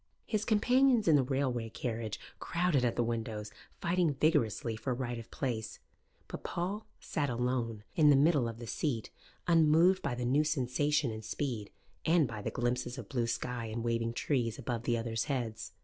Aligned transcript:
His 0.25 0.45
companions 0.45 1.07
in 1.07 1.15
the 1.15 1.21
railway 1.21 1.69
carriage 1.69 2.19
crowded 2.39 2.83
at 2.83 2.95
the 2.95 3.03
windows, 3.03 3.51
fighting 3.81 4.15
vigorously 4.15 4.75
for 4.75 4.95
right 4.95 5.19
of 5.19 5.29
place; 5.29 5.77
but 6.27 6.41
Paul 6.41 6.87
sat 6.99 7.29
alone 7.29 7.83
in 7.95 8.09
the 8.09 8.15
middle 8.15 8.47
of 8.47 8.57
the 8.57 8.65
seat, 8.65 9.11
unmoved 9.47 10.01
by 10.01 10.15
the 10.15 10.25
new 10.25 10.43
sensation 10.43 11.11
and 11.11 11.23
speed, 11.23 11.69
and 12.03 12.27
by 12.27 12.41
the 12.41 12.49
glimpses 12.49 12.97
of 12.97 13.09
blue 13.09 13.27
sky 13.27 13.65
and 13.67 13.83
waving 13.83 14.13
trees 14.13 14.57
above 14.57 14.85
the 14.85 14.97
others' 14.97 15.25
heads. 15.25 15.71